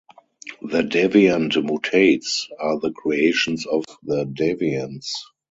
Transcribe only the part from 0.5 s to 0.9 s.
The